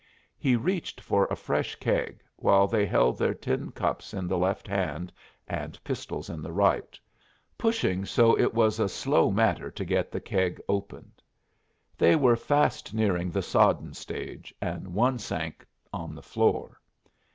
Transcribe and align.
He 0.39 0.55
reached 0.55 0.99
for 0.99 1.25
a 1.29 1.35
fresh 1.35 1.75
keg, 1.75 2.23
while 2.37 2.65
they 2.65 2.87
held 2.87 3.19
their 3.19 3.35
tin 3.35 3.71
cups 3.71 4.15
in 4.15 4.27
the 4.27 4.35
left 4.39 4.67
hand 4.67 5.13
and 5.47 5.77
pistols 5.83 6.27
in 6.27 6.41
the 6.41 6.51
right, 6.51 6.99
pushing 7.55 8.05
so 8.05 8.35
it 8.35 8.51
was 8.51 8.79
a 8.79 8.89
slow 8.89 9.29
matter 9.29 9.69
to 9.69 9.85
get 9.85 10.11
the 10.11 10.19
keg 10.19 10.59
opened. 10.67 11.21
They 11.99 12.15
were 12.15 12.35
fast 12.35 12.95
nearing 12.95 13.29
the 13.29 13.43
sodden 13.43 13.93
stage, 13.93 14.51
and 14.59 14.95
one 14.95 15.19
sank 15.19 15.67
on 15.93 16.15
the 16.15 16.23
floor. 16.23 16.81